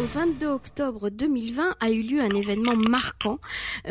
au 0.00 0.02
22 0.02 0.46
octobre 0.46 1.08
2020 1.08 1.76
a 1.78 1.90
eu 1.90 2.02
lieu 2.02 2.20
un 2.20 2.30
événement 2.30 2.74
marquant, 2.74 3.38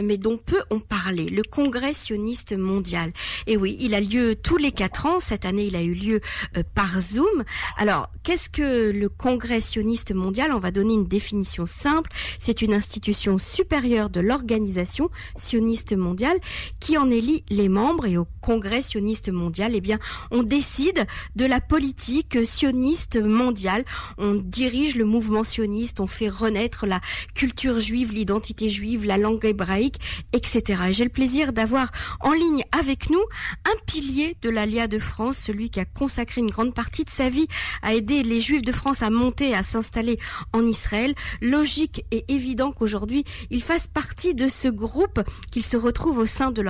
mais 0.01 0.17
dont 0.17 0.37
peu 0.37 0.59
ont 0.69 0.79
parlé, 0.79 1.29
le 1.29 1.43
Congrès 1.43 1.93
sioniste 1.93 2.57
mondial. 2.57 3.13
Et 3.47 3.55
oui, 3.55 3.77
il 3.79 3.93
a 3.93 4.01
lieu 4.01 4.35
tous 4.35 4.57
les 4.57 4.71
quatre 4.71 5.05
ans. 5.05 5.19
Cette 5.19 5.45
année, 5.45 5.67
il 5.67 5.75
a 5.75 5.81
eu 5.81 5.93
lieu 5.93 6.19
euh, 6.57 6.63
par 6.75 6.99
Zoom. 6.99 7.43
Alors, 7.77 8.09
qu'est-ce 8.23 8.49
que 8.49 8.91
le 8.91 9.07
Congrès 9.07 9.61
sioniste 9.61 10.13
mondial? 10.13 10.51
On 10.51 10.59
va 10.59 10.71
donner 10.71 10.93
une 10.93 11.07
définition 11.07 11.65
simple. 11.65 12.11
C'est 12.39 12.61
une 12.61 12.73
institution 12.73 13.37
supérieure 13.37 14.09
de 14.09 14.19
l'organisation 14.19 15.09
sioniste 15.37 15.95
mondiale 15.95 16.37
qui 16.79 16.97
en 16.97 17.09
élit 17.09 17.43
les 17.49 17.69
membres. 17.69 18.05
Et 18.07 18.17
au 18.17 18.27
Congrès 18.41 18.81
sioniste 18.81 19.31
mondial, 19.31 19.73
eh 19.75 19.81
bien, 19.81 19.99
on 20.31 20.43
décide 20.43 21.05
de 21.35 21.45
la 21.45 21.61
politique 21.61 22.45
sioniste 22.45 23.21
mondiale. 23.21 23.85
On 24.17 24.35
dirige 24.35 24.95
le 24.95 25.05
mouvement 25.05 25.43
sioniste, 25.43 25.92
on 25.99 26.07
fait 26.07 26.29
renaître 26.29 26.85
la 26.85 27.01
culture 27.35 27.79
juive, 27.79 28.11
l'identité 28.11 28.69
juive, 28.69 29.05
la 29.05 29.17
langue 29.17 29.45
hébraïque, 29.45 29.99
etc. 30.33 30.83
Et 30.89 30.93
j'ai 30.93 31.03
le 31.03 31.09
plaisir 31.09 31.53
d'avoir 31.53 31.91
en 32.19 32.31
ligne 32.31 32.63
avec 32.71 33.09
nous 33.09 33.23
un 33.65 33.77
pilier 33.85 34.35
de 34.41 34.49
l'Alia 34.49 34.87
de 34.87 34.99
France, 34.99 35.37
celui 35.37 35.69
qui 35.69 35.79
a 35.79 35.85
consacré 35.85 36.41
une 36.41 36.49
grande 36.49 36.73
partie 36.73 37.03
de 37.03 37.09
sa 37.09 37.29
vie 37.29 37.47
à 37.81 37.93
aider 37.93 38.23
les 38.23 38.41
juifs 38.41 38.63
de 38.63 38.71
France 38.71 39.01
à 39.01 39.09
monter, 39.09 39.53
à 39.55 39.63
s'installer 39.63 40.19
en 40.51 40.65
Israël. 40.65 41.15
Logique 41.41 42.05
et 42.11 42.25
évident 42.27 42.71
qu'aujourd'hui, 42.71 43.25
il 43.49 43.61
fasse 43.61 43.87
partie 43.87 44.35
de 44.35 44.47
ce 44.47 44.67
groupe, 44.67 45.21
qu'il 45.51 45.63
se 45.63 45.77
retrouve 45.77 46.17
au 46.17 46.25
sein 46.25 46.51
de 46.51 46.61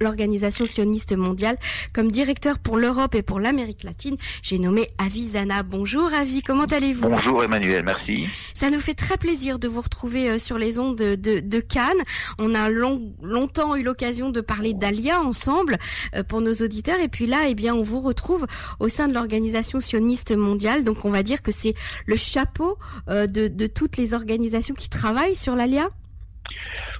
l'organisation 0.00 0.66
sioniste 0.66 1.16
mondiale 1.16 1.56
comme 1.92 2.10
directeur 2.10 2.58
pour 2.58 2.76
l'Europe 2.76 3.14
et 3.14 3.22
pour 3.22 3.40
l'Amérique 3.40 3.84
latine. 3.84 4.16
J'ai 4.42 4.58
nommé 4.58 4.88
Avizana. 4.98 5.62
Bonjour 5.62 6.12
Avi, 6.12 6.42
comment 6.42 6.64
allez-vous? 6.64 7.08
Bonjour 7.08 7.44
Emmanuel, 7.44 7.84
merci. 7.84 8.26
Ça 8.52 8.70
nous 8.70 8.80
fait 8.80 8.94
très 8.94 9.16
plaisir 9.16 9.58
de 9.58 9.68
vous 9.68 9.80
retrouver 9.80 10.30
euh, 10.30 10.38
sur 10.38 10.58
les 10.58 10.78
ondes 10.78 10.96
de, 10.96 11.60
Cannes. 11.60 12.02
On 12.38 12.54
a 12.54 12.68
longtemps 12.68 13.76
eu 13.76 13.82
l'occasion 13.82 14.30
de 14.30 14.40
parler 14.40 14.74
d'Alia 14.74 15.20
ensemble 15.20 15.78
euh, 16.14 16.22
pour 16.22 16.40
nos 16.40 16.52
auditeurs. 16.54 17.00
Et 17.00 17.08
puis 17.08 17.26
là, 17.26 17.44
eh 17.48 17.54
bien, 17.54 17.74
on 17.74 17.82
vous 17.82 18.00
retrouve 18.00 18.46
au 18.80 18.88
sein 18.88 19.08
de 19.08 19.14
l'organisation 19.14 19.80
sioniste 19.80 20.36
mondiale. 20.36 20.84
Donc 20.84 21.04
on 21.04 21.10
va 21.10 21.22
dire 21.22 21.42
que 21.42 21.52
c'est 21.52 21.74
le 22.06 22.16
chapeau 22.16 22.78
euh, 23.08 23.26
de, 23.26 23.48
de 23.48 23.66
toutes 23.66 23.96
les 23.96 24.14
organisations 24.14 24.74
qui 24.74 24.88
travaillent 24.88 25.36
sur 25.36 25.56
l'Alia. 25.56 25.88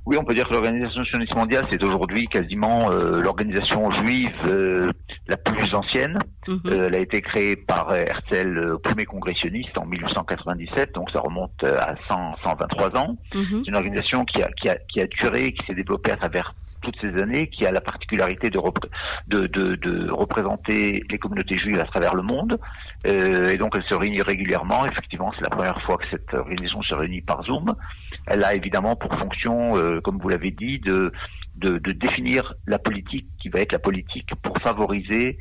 Oui, 0.06 0.18
on 0.18 0.24
peut 0.24 0.34
dire 0.34 0.46
que 0.46 0.52
l'organisation 0.52 1.02
sioniste 1.04 1.34
mondiale, 1.34 1.66
c'est 1.70 1.82
aujourd'hui 1.82 2.26
quasiment 2.28 2.90
euh, 2.90 3.22
l'organisation 3.22 3.90
juive 3.90 4.34
euh, 4.46 4.90
la 5.28 5.38
plus 5.38 5.74
ancienne. 5.74 6.18
Mhm. 6.46 6.60
Euh, 6.66 6.86
elle 6.88 6.94
a 6.94 6.98
été 6.98 7.22
créée 7.22 7.56
par 7.56 7.94
Herzl, 7.94 8.72
au 8.74 8.78
premier 8.78 9.06
congrès 9.06 9.34
sioniste, 9.34 9.76
en 9.78 9.86
1897, 9.86 10.94
donc 10.94 11.10
ça 11.10 11.20
remonte 11.20 11.64
à 11.64 11.94
100, 12.08 12.34
123 12.44 12.96
ans. 12.98 13.16
Mhm. 13.34 13.44
C'est 13.44 13.68
une 13.68 13.76
organisation 13.76 14.24
qui 14.26 14.42
a, 14.42 14.50
qui 14.60 14.68
a, 14.68 14.76
qui 14.76 15.00
a 15.00 15.06
duré, 15.06 15.52
qui 15.54 15.64
s'est 15.66 15.74
développée 15.74 16.12
à 16.12 16.16
travers 16.16 16.54
toutes 16.84 17.00
ces 17.00 17.20
années, 17.20 17.48
qui 17.48 17.66
a 17.66 17.72
la 17.72 17.80
particularité 17.80 18.50
de, 18.50 20.10
représenter 20.10 21.02
les 21.10 21.18
communautés 21.18 21.56
juives 21.56 21.78
à 21.78 21.84
travers 21.84 22.14
le 22.14 22.22
monde. 22.22 22.58
Euh, 23.06 23.50
et 23.50 23.56
donc 23.56 23.74
elle 23.76 23.84
se 23.84 23.94
réunit 23.94 24.22
régulièrement. 24.22 24.86
Effectivement, 24.86 25.32
c'est 25.36 25.42
la 25.42 25.50
première 25.50 25.80
fois 25.82 25.96
que 25.96 26.04
cette 26.10 26.32
organisation 26.32 26.82
se 26.82 26.94
réunit 26.94 27.22
par 27.22 27.42
Zoom. 27.44 27.74
Elle 28.26 28.44
a 28.44 28.54
évidemment 28.54 28.96
pour 28.96 29.14
fonction, 29.18 29.76
euh, 29.76 30.00
comme 30.00 30.18
vous 30.18 30.28
l'avez 30.28 30.50
dit, 30.50 30.78
de, 30.78 31.12
définir 31.56 32.54
la 32.66 32.78
politique 32.78 33.26
qui 33.40 33.48
va 33.48 33.60
être 33.60 33.72
la 33.72 33.78
politique 33.78 34.34
pour 34.42 34.58
favoriser 34.58 35.38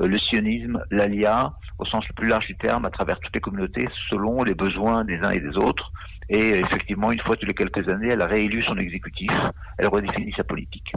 le 0.00 0.18
sionisme, 0.18 0.82
l'ALIA, 0.90 1.52
au 1.78 1.84
sens 1.84 2.06
le 2.08 2.14
plus 2.14 2.28
large 2.28 2.46
du 2.46 2.56
terme, 2.56 2.84
à 2.84 2.90
travers 2.90 3.18
toutes 3.20 3.34
les 3.34 3.40
communautés, 3.40 3.88
selon 4.10 4.42
les 4.42 4.54
besoins 4.54 5.04
des 5.04 5.18
uns 5.18 5.30
et 5.30 5.40
des 5.40 5.56
autres. 5.56 5.92
Et 6.28 6.58
effectivement, 6.58 7.12
une 7.12 7.20
fois 7.20 7.36
tous 7.36 7.46
les 7.46 7.54
quelques 7.54 7.88
années, 7.88 8.08
elle 8.08 8.22
a 8.22 8.26
réélu 8.26 8.62
son 8.62 8.76
exécutif, 8.76 9.30
elle 9.78 9.88
redéfinit 9.88 10.32
sa 10.36 10.44
politique. 10.44 10.92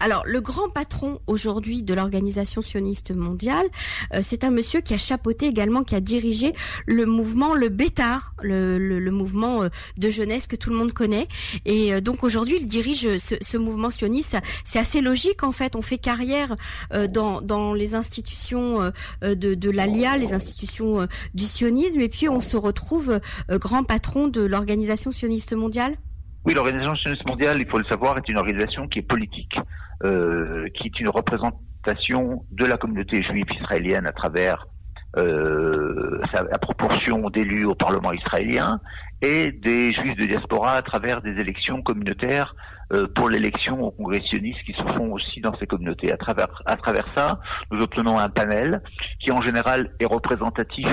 Alors, 0.00 0.22
le 0.26 0.40
grand 0.40 0.68
patron 0.68 1.20
aujourd'hui 1.26 1.82
de 1.82 1.94
l'organisation 1.94 2.62
sioniste 2.62 3.14
mondiale, 3.14 3.66
euh, 4.14 4.20
c'est 4.22 4.44
un 4.44 4.50
monsieur 4.50 4.80
qui 4.80 4.94
a 4.94 4.98
chapeauté 4.98 5.46
également, 5.46 5.82
qui 5.82 5.94
a 5.94 6.00
dirigé 6.00 6.54
le 6.86 7.06
mouvement 7.06 7.54
le 7.54 7.68
Bétard, 7.68 8.34
le, 8.42 9.10
mouvement 9.10 9.64
euh, 9.64 9.68
de 9.98 10.10
jeunesse 10.10 10.46
que 10.46 10.56
tout 10.56 10.70
le 10.70 10.76
monde 10.76 10.92
connaît. 10.92 11.28
Et 11.64 11.94
euh, 11.94 12.00
donc 12.00 12.24
aujourd'hui, 12.24 12.58
il 12.60 12.68
dirige 12.68 13.18
ce, 13.18 13.34
ce 13.40 13.56
mouvement 13.56 13.90
sioniste. 13.90 14.36
C'est 14.64 14.78
assez 14.78 15.00
logique 15.00 15.42
en 15.42 15.52
fait. 15.52 15.76
On 15.76 15.82
fait 15.82 15.98
carrière 15.98 16.56
dans, 17.10 17.40
dans 17.40 17.74
les 17.74 17.94
institutions 17.94 18.92
de, 19.22 19.34
de 19.34 19.70
l'ALIA, 19.70 20.16
les 20.16 20.32
institutions 20.32 21.06
du 21.34 21.44
sionisme, 21.44 22.00
et 22.00 22.08
puis 22.08 22.28
on 22.28 22.40
se 22.40 22.56
retrouve 22.56 23.20
grand 23.50 23.84
patron 23.84 24.28
de 24.28 24.42
l'organisation 24.42 25.10
sioniste 25.10 25.54
mondiale. 25.54 25.96
Oui, 26.44 26.54
l'Organisation 26.54 26.96
sioniste 26.96 27.28
mondiale, 27.28 27.58
il 27.60 27.68
faut 27.68 27.78
le 27.78 27.84
savoir, 27.84 28.18
est 28.18 28.28
une 28.28 28.36
organisation 28.36 28.88
qui 28.88 28.98
est 28.98 29.02
politique, 29.02 29.56
euh, 30.02 30.68
qui 30.74 30.88
est 30.88 31.00
une 31.00 31.08
représentation 31.08 32.44
de 32.50 32.66
la 32.66 32.76
communauté 32.76 33.22
juive 33.22 33.46
israélienne 33.60 34.06
à 34.06 34.12
travers 34.12 34.66
euh, 35.18 36.20
la 36.32 36.58
proportion 36.58 37.28
d'élus 37.30 37.64
au 37.64 37.74
Parlement 37.74 38.12
israélien 38.12 38.80
et 39.20 39.52
des 39.52 39.92
juifs 39.92 40.16
de 40.16 40.24
diaspora 40.24 40.72
à 40.72 40.82
travers 40.82 41.22
des 41.22 41.38
élections 41.38 41.82
communautaires 41.82 42.56
euh, 42.92 43.06
pour 43.14 43.28
l'élection 43.28 43.80
au 43.80 43.90
congrès 43.90 44.20
sioniste 44.22 44.62
qui 44.64 44.72
se 44.72 44.82
font 44.94 45.12
aussi 45.12 45.40
dans 45.40 45.56
ces 45.58 45.66
communautés. 45.66 46.12
À 46.12 46.16
travers, 46.16 46.62
à 46.66 46.76
travers 46.76 47.06
ça, 47.14 47.40
nous 47.70 47.80
obtenons 47.80 48.18
un 48.18 48.28
panel 48.28 48.82
qui 49.20 49.30
en 49.30 49.40
général 49.40 49.92
est 50.00 50.06
représentatif 50.06 50.88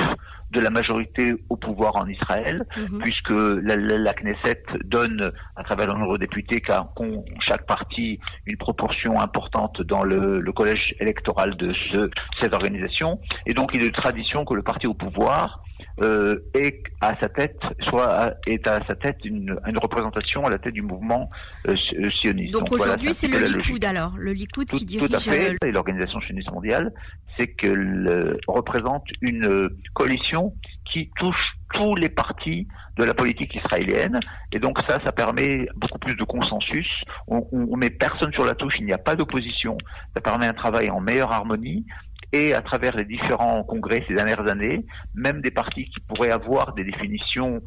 de 0.51 0.59
la 0.59 0.69
majorité 0.69 1.35
au 1.49 1.57
pouvoir 1.57 1.95
en 1.95 2.07
Israël, 2.07 2.65
mhm. 2.75 2.99
puisque 2.99 3.29
la, 3.29 4.13
Knesset 4.13 4.63
donne, 4.85 5.29
à 5.55 5.63
travers 5.63 5.87
le 5.87 5.93
nombre 5.93 6.13
de 6.13 6.25
députés, 6.25 6.61
qu'ont 6.61 7.25
chaque 7.39 7.65
parti 7.65 8.19
une 8.45 8.57
proportion 8.57 9.19
importante 9.19 9.81
dans 9.81 10.03
le, 10.03 10.41
collège 10.51 10.95
électoral 10.99 11.55
de 11.55 11.73
ce, 11.73 12.09
cette 12.41 12.53
organisation. 12.53 13.19
Et 13.45 13.53
donc, 13.53 13.71
il 13.73 13.81
est 13.81 13.89
de 13.89 13.95
tradition 13.95 14.43
que 14.43 14.53
le 14.53 14.63
parti 14.63 14.87
au 14.87 14.93
pouvoir 14.93 15.63
euh, 16.01 16.39
est 16.53 16.83
à 17.01 17.19
sa 17.19 17.29
tête, 17.29 17.59
soit 17.81 18.33
est 18.47 18.67
à 18.67 18.85
sa 18.87 18.95
tête 18.95 19.17
une, 19.23 19.59
représentation 19.75 20.45
à 20.45 20.49
la 20.49 20.57
tête 20.57 20.73
du 20.73 20.81
mouvement 20.81 21.29
euh, 21.67 21.75
euh, 21.97 22.11
sioniste. 22.11 22.53
Donc, 22.53 22.71
aujourd'hui, 22.71 23.13
c'est 23.13 23.27
le 23.27 23.45
Likoud 23.45 23.83
alors, 23.83 24.15
le 24.17 24.33
Likoud 24.33 24.69
qui 24.69 24.85
dirige. 24.85 25.09
Tout 25.09 25.15
à 25.15 25.19
fait. 25.19 25.55
Et 25.65 25.71
l'organisation 25.71 26.21
sioniste 26.21 26.51
mondiale, 26.51 26.93
c'est 27.37 27.47
qu'elle 27.47 28.37
représente 28.47 29.05
une 29.21 29.69
coalition 29.93 30.53
qui 30.91 31.09
touche 31.17 31.53
tous 31.73 31.95
les 31.95 32.09
partis 32.09 32.67
de 32.97 33.03
la 33.03 33.13
politique 33.13 33.55
israélienne. 33.55 34.19
Et 34.51 34.59
donc 34.59 34.79
ça, 34.87 34.99
ça 35.03 35.11
permet 35.11 35.67
beaucoup 35.75 35.99
plus 35.99 36.15
de 36.15 36.23
consensus. 36.23 36.87
On, 37.27 37.45
on 37.51 37.77
met 37.77 37.89
personne 37.89 38.33
sur 38.33 38.45
la 38.45 38.55
touche, 38.55 38.75
il 38.79 38.85
n'y 38.85 38.93
a 38.93 38.97
pas 38.97 39.15
d'opposition. 39.15 39.77
Ça 40.15 40.21
permet 40.21 40.47
un 40.47 40.53
travail 40.53 40.89
en 40.89 40.99
meilleure 40.99 41.31
harmonie 41.31 41.85
et 42.31 42.53
à 42.53 42.61
travers 42.61 42.95
les 42.95 43.05
différents 43.05 43.63
congrès 43.63 44.03
ces 44.07 44.13
dernières 44.13 44.47
années, 44.47 44.85
même 45.15 45.41
des 45.41 45.51
partis 45.51 45.85
qui 45.85 45.99
pourraient 46.01 46.31
avoir 46.31 46.73
des 46.73 46.83
définitions 46.83 47.61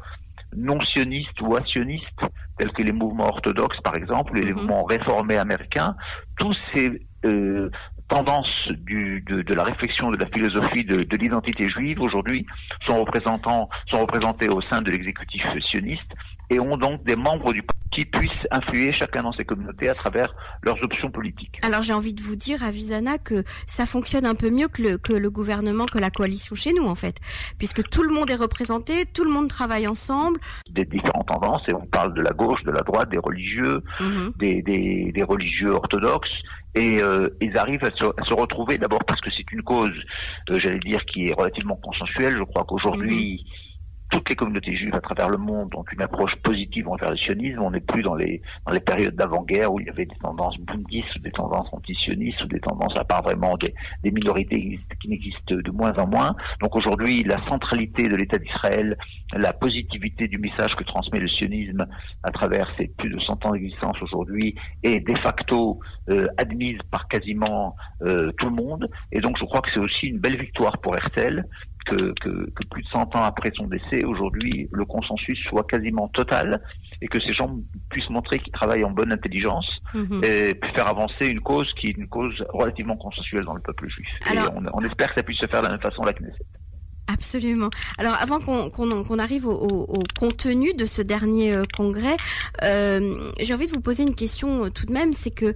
non 0.55 0.79
sionistes 0.79 1.41
ou 1.41 1.55
asionistes, 1.55 2.21
tels 2.57 2.71
que 2.71 2.83
les 2.83 2.91
mouvements 2.91 3.27
orthodoxes 3.27 3.81
par 3.83 3.95
exemple, 3.95 4.35
les 4.35 4.51
mhm. 4.51 4.55
mouvements 4.55 4.83
réformés 4.83 5.37
américains, 5.37 5.95
tous 6.37 6.55
ces 6.73 7.01
euh, 7.25 7.69
tendances 8.09 8.69
du, 8.69 9.21
de, 9.21 9.41
de, 9.41 9.53
la 9.53 9.63
réflexion 9.63 10.11
de 10.11 10.17
la 10.17 10.27
philosophie 10.27 10.83
de, 10.83 11.03
de 11.03 11.17
l'identité 11.17 11.67
juive 11.67 12.01
aujourd'hui 12.01 12.45
sont, 12.85 12.99
représentants, 12.99 13.69
sont 13.89 14.01
représentés 14.01 14.49
au 14.49 14.61
sein 14.61 14.81
de 14.81 14.91
l'exécutif 14.91 15.45
sioniste 15.61 16.11
et 16.49 16.59
ont 16.59 16.77
donc 16.77 17.03
des 17.05 17.15
membres 17.15 17.53
du 17.53 17.63
qui 17.93 18.05
puissent 18.05 18.31
influer 18.51 18.91
chacun 18.91 19.23
dans 19.23 19.33
ses 19.33 19.45
communautés 19.45 19.89
à 19.89 19.93
travers 19.93 20.33
leurs 20.63 20.81
options 20.83 21.11
politiques. 21.11 21.59
Alors 21.61 21.81
j'ai 21.81 21.93
envie 21.93 22.13
de 22.13 22.21
vous 22.21 22.35
dire, 22.35 22.63
Avisana, 22.63 23.17
que 23.17 23.43
ça 23.65 23.85
fonctionne 23.85 24.25
un 24.25 24.35
peu 24.35 24.49
mieux 24.49 24.67
que 24.67 24.81
le, 24.81 24.97
que 24.97 25.13
le 25.13 25.29
gouvernement, 25.29 25.85
que 25.85 25.99
la 25.99 26.09
coalition 26.09 26.55
chez 26.55 26.73
nous, 26.73 26.85
en 26.85 26.95
fait, 26.95 27.17
puisque 27.57 27.87
tout 27.89 28.03
le 28.03 28.13
monde 28.13 28.29
est 28.29 28.35
représenté, 28.35 29.05
tout 29.05 29.23
le 29.23 29.29
monde 29.29 29.47
travaille 29.47 29.87
ensemble. 29.87 30.39
Des 30.69 30.85
différentes 30.85 31.27
tendances, 31.27 31.61
et 31.67 31.73
on 31.73 31.85
parle 31.85 32.13
de 32.13 32.21
la 32.21 32.31
gauche, 32.31 32.63
de 32.63 32.71
la 32.71 32.81
droite, 32.81 33.09
des 33.09 33.19
religieux, 33.19 33.81
mhm. 33.99 34.33
des, 34.37 34.61
des, 34.61 35.11
des, 35.13 35.23
religieux 35.23 35.71
orthodoxes, 35.71 36.33
et 36.75 37.01
euh, 37.01 37.29
ils 37.41 37.55
arrivent 37.57 37.83
à 37.83 37.91
se, 37.91 38.05
à 38.05 38.25
se 38.25 38.33
retrouver 38.33 38.77
d'abord 38.77 39.03
parce 39.05 39.21
que 39.21 39.29
c'est 39.29 39.49
une 39.51 39.61
cause, 39.61 39.93
euh, 40.49 40.57
j'allais 40.57 40.79
dire, 40.79 41.05
qui 41.05 41.27
est 41.27 41.33
relativement 41.33 41.75
consensuelle. 41.75 42.35
Je 42.37 42.43
crois 42.43 42.65
qu'aujourd'hui, 42.67 43.43
mhm 43.45 43.63
toutes 44.13 44.29
les 44.29 44.35
communautés 44.35 44.75
juives 44.75 44.93
à 44.93 45.01
travers 45.01 45.27
le 45.27 45.39
monde 45.39 45.73
ont 45.73 45.83
une 45.91 46.01
approche 46.03 46.35
positive 46.35 46.87
envers 46.87 47.09
le 47.09 47.17
sionisme. 47.17 47.59
On 47.63 47.71
n'est 47.71 47.79
plus 47.79 48.03
dans 48.03 48.13
les, 48.13 48.43
dans 48.67 48.71
les 48.71 48.79
périodes 48.79 49.15
d'avant-guerre 49.15 49.73
où 49.73 49.79
il 49.79 49.87
y 49.87 49.89
avait 49.89 50.05
des 50.05 50.15
tendances 50.17 50.55
bundistes 50.59 51.15
ou 51.15 51.19
des 51.19 51.31
tendances 51.31 51.67
antisionistes 51.71 52.43
ou 52.43 52.45
des 52.45 52.59
tendances 52.59 52.95
à 52.95 53.05
part 53.05 53.23
vraiment 53.23 53.57
des, 53.57 53.73
des 54.03 54.11
minorités 54.11 54.79
qui 55.01 55.09
n'existent 55.09 55.55
de 55.55 55.71
moins 55.71 55.93
en 55.97 56.05
moins. 56.05 56.35
Donc 56.61 56.75
aujourd'hui, 56.75 57.23
la 57.23 57.43
centralité 57.47 58.03
de 58.03 58.15
l'État 58.15 58.37
d'Israël, 58.37 58.97
la 59.33 59.51
positivité 59.51 60.27
du 60.27 60.37
message 60.37 60.75
que 60.75 60.83
transmet 60.83 61.19
le 61.19 61.27
sionisme 61.27 61.87
à 62.21 62.29
travers 62.29 62.71
ses 62.77 62.89
plus 62.89 63.09
de 63.09 63.19
100 63.19 63.43
ans 63.47 63.53
d'existence 63.53 63.99
aujourd'hui 64.03 64.53
est 64.83 64.99
de 64.99 65.17
facto 65.17 65.79
euh, 66.09 66.27
admise 66.37 66.77
par 66.91 67.07
quasiment 67.07 67.75
euh, 68.03 68.31
tout 68.33 68.45
le 68.45 68.55
monde. 68.55 68.87
Et 69.11 69.21
donc 69.21 69.39
je 69.39 69.45
crois 69.45 69.61
que 69.61 69.71
c'est 69.73 69.79
aussi 69.79 70.05
une 70.05 70.19
belle 70.19 70.37
victoire 70.37 70.77
pour 70.77 70.95
Herzl 70.95 71.45
que, 71.83 72.13
que, 72.19 72.49
que, 72.51 72.67
plus 72.69 72.83
de 72.83 72.87
100 72.89 73.15
ans 73.15 73.23
après 73.23 73.51
son 73.55 73.67
décès, 73.67 74.03
aujourd'hui, 74.05 74.67
le 74.71 74.85
consensus 74.85 75.39
soit 75.49 75.65
quasiment 75.65 76.07
total 76.09 76.61
et 77.01 77.07
que 77.07 77.19
ces 77.19 77.33
gens 77.33 77.59
puissent 77.89 78.09
montrer 78.09 78.39
qu'ils 78.39 78.53
travaillent 78.53 78.83
en 78.83 78.91
bonne 78.91 79.11
intelligence 79.11 79.67
mhm. 79.93 80.21
et 80.23 80.59
faire 80.75 80.87
avancer 80.87 81.27
une 81.27 81.41
cause 81.41 81.71
qui 81.73 81.87
est 81.87 81.97
une 81.97 82.07
cause 82.07 82.43
relativement 82.49 82.97
consensuelle 82.97 83.43
dans 83.43 83.55
le 83.55 83.61
peuple 83.61 83.89
juif. 83.89 84.07
et 84.33 84.37
on, 84.55 84.63
on, 84.73 84.81
espère 84.81 85.09
que 85.09 85.15
ça 85.15 85.23
puisse 85.23 85.39
se 85.39 85.47
faire 85.47 85.61
de 85.61 85.67
la 85.67 85.71
même 85.71 85.81
façon 85.81 86.03
à 86.03 86.07
la 86.07 86.13
Knesset. 86.13 86.45
Absolument. 87.07 87.69
Alors 87.97 88.15
avant 88.19 88.39
qu'on 88.39 89.19
arrive 89.19 89.45
au, 89.45 90.03
contenu 90.17 90.73
de 90.73 90.85
ce 90.85 91.01
dernier 91.01 91.53
euh, 91.53 91.63
congrès, 91.75 92.15
euh, 92.63 93.29
j'ai 93.41 93.53
envie 93.53 93.67
de 93.67 93.71
vous 93.71 93.81
poser 93.81 94.03
une 94.03 94.15
question 94.15 94.65
euh, 94.65 94.69
tout 94.69 94.85
de 94.85 94.93
même, 94.93 95.11
c'est 95.11 95.31
que 95.31 95.53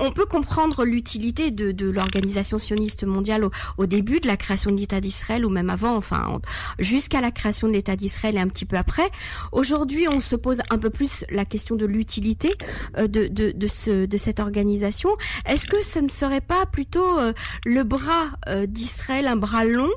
on, 0.00 0.10
peut 0.12 0.26
comprendre 0.26 0.84
l'utilité 0.84 1.50
de, 1.50 1.90
l'organisation 1.90 2.58
sioniste 2.58 3.04
mondiale 3.04 3.44
au, 3.78 3.86
début 3.86 4.20
de 4.20 4.26
la 4.26 4.36
création 4.36 4.70
de 4.70 4.76
l'État 4.76 5.00
d'Israël 5.00 5.46
ou 5.46 5.48
même 5.48 5.70
avant, 5.70 5.96
enfin 5.96 6.40
jusqu'à 6.78 7.20
la 7.20 7.30
création 7.30 7.66
de 7.66 7.72
l'État 7.72 7.96
d'Israël 7.96 8.36
et 8.36 8.40
un 8.40 8.48
petit 8.48 8.66
peu 8.66 8.76
après. 8.76 9.08
Aujourd'hui, 9.52 10.08
on 10.08 10.20
se 10.20 10.36
pose 10.36 10.60
un 10.68 10.78
peu 10.78 10.90
plus 10.90 11.24
la 11.30 11.44
question 11.44 11.74
de 11.74 11.86
l'utilité 11.86 12.54
de, 12.98 13.28
de, 13.28 13.66
ce, 13.66 14.04
de 14.04 14.16
cette 14.16 14.40
organisation. 14.40 15.10
Est-ce 15.46 15.66
que 15.66 15.82
ce 15.82 16.00
ne 16.00 16.10
serait 16.10 16.40
pas 16.42 16.66
plutôt 16.66 17.18
le 17.64 17.82
bras 17.82 18.26
d'Israël, 18.66 19.26
un 19.26 19.36
bras 19.36 19.64
long 19.64 19.90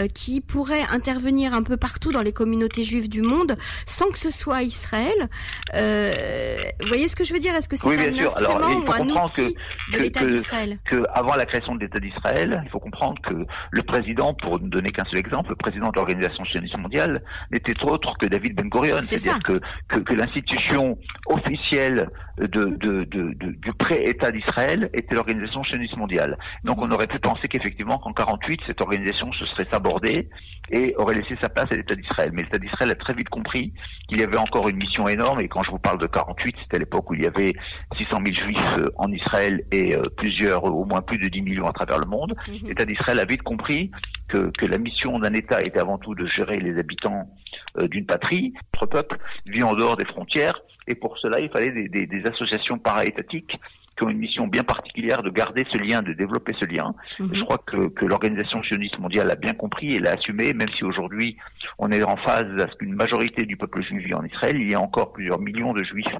qui 0.07 0.41
pourrait 0.41 0.83
intervenir 0.91 1.53
un 1.53 1.63
peu 1.63 1.77
partout 1.77 2.11
dans 2.11 2.21
les 2.21 2.33
communautés 2.33 2.83
juives 2.83 3.09
du 3.09 3.21
monde 3.21 3.57
sans 3.85 4.09
que 4.09 4.17
ce 4.17 4.29
soit 4.29 4.63
Israël. 4.63 5.29
Euh, 5.73 6.63
vous 6.81 6.87
voyez 6.87 7.07
ce 7.07 7.15
que 7.15 7.23
je 7.23 7.33
veux 7.33 7.39
dire? 7.39 7.55
Est-ce 7.55 7.69
que 7.69 7.75
c'est 7.75 7.87
un 7.87 8.25
instrument 8.25 8.85
ou 8.85 8.91
un 8.91 9.23
outil 9.23 9.55
de 9.93 9.99
l'État 9.99 10.25
d'Israël? 10.25 10.79
que 10.85 11.03
avant 11.13 11.35
la 11.35 11.45
création 11.45 11.75
de 11.75 11.81
l'État 11.81 11.99
d'Israël, 11.99 12.61
il 12.65 12.69
faut 12.69 12.79
comprendre 12.79 13.21
que 13.21 13.45
le 13.71 13.83
président, 13.83 14.33
pour 14.33 14.59
ne 14.59 14.67
donner 14.67 14.91
qu'un 14.91 15.05
seul 15.05 15.19
exemple, 15.19 15.49
le 15.49 15.55
président 15.55 15.89
de 15.89 15.95
l'Organisation 15.95 16.43
sioniste 16.45 16.77
mondiale 16.77 17.21
n'était 17.51 17.83
autre 17.85 18.17
que 18.17 18.25
David 18.25 18.55
Ben 18.55 18.69
Gurion. 18.69 19.01
C'est-à-dire 19.01 19.41
que, 19.43 19.61
que, 19.87 19.99
que 19.99 20.13
l'institution 20.13 20.97
officielle 21.27 22.09
de, 22.37 22.65
de, 22.65 23.03
de, 23.03 23.33
du 23.33 23.73
pré-État 23.73 24.31
d'Israël 24.31 24.89
était 24.93 25.15
l'Organisation 25.15 25.63
sioniste 25.63 25.97
mondiale. 25.97 26.37
Donc 26.63 26.77
mhm. 26.77 26.83
on 26.83 26.91
aurait 26.91 27.07
pu 27.07 27.19
penser 27.19 27.47
qu'effectivement 27.47 27.99
qu'en 27.99 28.13
48, 28.13 28.61
cette 28.67 28.81
organisation 28.81 29.31
se 29.33 29.45
serait 29.45 29.67
sabordée 29.71 29.90
et 30.71 30.95
aurait 30.95 31.15
laissé 31.15 31.35
sa 31.41 31.49
place 31.49 31.67
à 31.71 31.75
l'État 31.75 31.95
d'Israël. 31.95 32.31
Mais 32.33 32.43
l'État 32.43 32.57
d'Israël 32.57 32.91
a 32.91 32.95
très 32.95 33.13
vite 33.13 33.29
compris 33.29 33.73
qu'il 34.07 34.19
y 34.19 34.23
avait 34.23 34.37
encore 34.37 34.69
une 34.69 34.77
mission 34.77 35.07
énorme, 35.07 35.41
et 35.41 35.47
quand 35.47 35.63
je 35.63 35.71
vous 35.71 35.79
parle 35.79 35.99
de 35.99 36.07
48, 36.07 36.55
c'était 36.63 36.77
à 36.77 36.79
l'époque 36.79 37.09
où 37.09 37.13
il 37.13 37.23
y 37.23 37.27
avait 37.27 37.53
600 37.97 38.19
000 38.25 38.35
juifs 38.35 38.77
euh, 38.77 38.89
en 38.95 39.11
Israël 39.11 39.63
et 39.71 39.95
euh, 39.95 40.03
plusieurs, 40.15 40.63
au 40.63 40.85
moins 40.85 41.01
plus 41.01 41.17
de 41.17 41.27
10 41.27 41.41
millions 41.41 41.65
à 41.65 41.73
travers 41.73 41.99
le 41.99 42.05
monde. 42.05 42.35
Mhm. 42.47 42.69
L'État 42.69 42.85
d'Israël 42.85 43.19
a 43.19 43.25
vite 43.25 43.43
compris 43.43 43.91
que, 44.27 44.49
que 44.51 44.65
la 44.65 44.77
mission 44.77 45.19
d'un 45.19 45.33
État 45.33 45.61
était 45.61 45.79
avant 45.79 45.97
tout 45.97 46.15
de 46.15 46.25
gérer 46.25 46.59
les 46.59 46.79
habitants 46.79 47.29
euh, 47.77 47.87
d'une 47.87 48.05
patrie. 48.05 48.53
Notre 48.73 48.85
peuple 48.85 49.17
vit 49.45 49.63
en 49.63 49.73
dehors 49.73 49.97
des 49.97 50.05
frontières, 50.05 50.61
et 50.87 50.95
pour 50.95 51.17
cela, 51.17 51.39
il 51.39 51.49
fallait 51.49 51.71
des, 51.71 51.89
des, 51.89 52.07
des 52.07 52.25
associations 52.25 52.77
para-étatiques 52.77 53.59
qui 54.01 54.05
ont 54.05 54.09
une 54.09 54.17
mission 54.17 54.47
bien 54.47 54.63
particulière 54.63 55.21
de 55.21 55.29
garder 55.29 55.63
ce 55.71 55.77
lien, 55.77 56.01
de 56.01 56.13
développer 56.13 56.53
ce 56.59 56.65
lien. 56.65 56.95
Mhm. 57.19 57.35
Je 57.35 57.43
crois 57.43 57.59
que, 57.59 57.87
que 57.89 58.05
l'organisation 58.05 58.63
sioniste 58.63 58.97
mondiale 58.97 59.27
l'a 59.27 59.35
bien 59.35 59.53
compris 59.53 59.93
et 59.93 59.99
l'a 59.99 60.13
assumé, 60.13 60.53
même 60.53 60.69
si 60.75 60.83
aujourd'hui 60.83 61.37
on 61.77 61.91
est 61.91 62.01
en 62.01 62.17
phase 62.17 62.59
à 62.59 62.67
ce 62.67 62.75
qu'une 62.77 62.95
majorité 62.95 63.45
du 63.45 63.57
peuple 63.57 63.83
juif 63.83 64.03
vit 64.03 64.15
en 64.15 64.23
Israël. 64.23 64.57
Il 64.59 64.71
y 64.71 64.73
a 64.73 64.81
encore 64.81 65.13
plusieurs 65.13 65.39
millions 65.39 65.73
de 65.73 65.83
juifs 65.83 66.15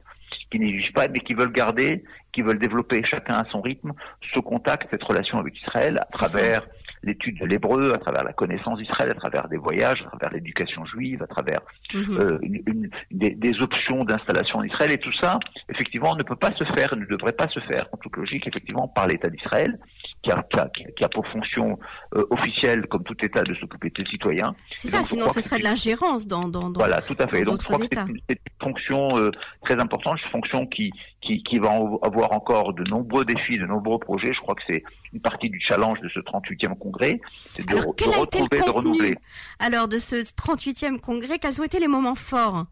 qui 0.51 0.59
n'y 0.59 0.71
vivent 0.73 0.91
pas, 0.91 1.07
mais 1.07 1.19
qui 1.19 1.33
veulent 1.33 1.51
garder, 1.51 2.03
qui 2.31 2.43
veulent 2.43 2.59
développer 2.59 3.03
chacun 3.03 3.33
à 3.33 3.45
son 3.51 3.61
rythme 3.61 3.93
ce 4.33 4.39
contact, 4.39 4.87
cette 4.91 5.03
relation 5.03 5.39
avec 5.39 5.59
Israël 5.59 5.97
à 5.97 6.05
travers 6.05 6.67
l'étude 7.03 7.39
de 7.39 7.45
l'hébreu, 7.45 7.93
à 7.93 7.97
travers 7.97 8.23
la 8.23 8.33
connaissance 8.33 8.77
d'Israël, 8.79 9.11
à 9.11 9.15
travers 9.15 9.47
des 9.47 9.57
voyages, 9.57 10.01
à 10.05 10.09
travers 10.09 10.31
l'éducation 10.31 10.85
juive, 10.85 11.23
à 11.23 11.27
travers 11.27 11.59
mhm. 11.93 12.19
euh, 12.19 12.37
une, 12.41 12.89
des, 13.11 13.31
des, 13.31 13.61
options 13.61 14.03
d'installation 14.03 14.59
en 14.59 14.63
Israël. 14.63 14.91
Et 14.91 14.97
tout 14.97 15.11
ça, 15.13 15.39
effectivement, 15.69 16.15
ne 16.15 16.23
peut 16.23 16.35
pas 16.35 16.51
se 16.53 16.63
faire, 16.75 16.95
ne 16.95 17.05
devrait 17.05 17.33
pas 17.33 17.47
se 17.47 17.59
faire, 17.61 17.87
en 17.91 17.97
toute 17.97 18.15
logique, 18.17 18.47
effectivement, 18.47 18.87
par 18.87 19.07
l'État 19.07 19.29
d'Israël, 19.29 19.79
qui 20.21 20.31
a, 20.31 20.43
qui, 20.43 20.59
a, 20.59 20.69
qui 20.69 21.03
a, 21.03 21.09
pour 21.09 21.25
fonction 21.27 21.79
euh, 22.15 22.25
officielle, 22.29 22.87
comme 22.87 23.03
tout 23.03 23.15
État, 23.23 23.43
de 23.43 23.53
s'occuper 23.55 23.89
de 23.89 24.03
ses 24.03 24.09
citoyens. 24.11 24.55
C'est 24.75 24.89
ça, 24.89 25.01
sinon 25.03 25.29
ce 25.29 25.41
serait 25.41 25.59
de 25.59 25.63
l'ingérence 25.63 26.27
dans, 26.27 26.47
dans, 26.47 26.69
dans, 26.69 26.79
Voilà, 26.79 27.01
tout 27.01 27.15
à 27.19 27.27
fait. 27.27 27.43
Donc, 27.43 27.61
je 27.61 27.65
crois 27.65 27.79
que 27.79 27.85
c'est 27.91 27.99
une, 27.99 28.19
une, 28.29 28.35
fonction 28.61 29.17
euh, 29.17 29.31
très 29.65 29.79
importante, 29.79 30.19
une 30.23 30.29
fonction 30.29 30.67
qui, 30.67 30.91
qui, 31.21 31.41
qui 31.43 31.57
va 31.59 31.71
avoir 32.03 32.33
encore 32.33 32.73
de 32.73 32.83
nombreux 32.89 33.25
défis, 33.25 33.57
de 33.57 33.65
nombreux 33.65 33.99
projets. 33.99 34.33
Je 34.33 34.39
crois 34.39 34.55
que 34.55 34.63
c'est 34.67 34.83
une 35.13 35.21
partie 35.21 35.49
du 35.49 35.59
challenge 35.59 35.99
de 36.01 36.09
ce 36.09 36.19
38e 36.19 36.77
congrès, 36.77 37.19
c'est 37.43 37.67
de, 37.67 37.75
Alors, 37.75 37.95
de 37.95 38.19
retrouver, 38.19 38.59
de 38.59 38.69
renouveler. 38.69 39.15
Alors, 39.59 39.87
de 39.87 39.97
ce 39.97 40.15
38e 40.15 40.99
congrès, 40.99 41.39
quels 41.39 41.59
ont 41.59 41.65
été 41.65 41.79
les 41.79 41.87
moments 41.87 42.15
forts? 42.15 42.65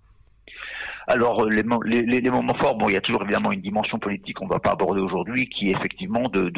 Alors 1.10 1.46
les, 1.46 1.64
les, 1.86 2.22
les, 2.22 2.30
moments 2.30 2.54
forts, 2.54 2.76
bon, 2.76 2.88
il 2.88 2.94
y 2.94 2.98
a 2.98 3.02
toujours 3.02 3.24
évidemment 3.24 3.52
une 3.52 3.62
dimension 3.62 3.98
politique 3.98 4.38
qu'on 4.38 4.46
ne 4.46 4.52
va 4.52 4.60
pas 4.60 4.72
aborder 4.72 5.02
aujourd'hui, 5.02 5.50
qui 5.50 5.70
est 5.70 5.72
effectivement 5.72 6.22
de, 6.32 6.50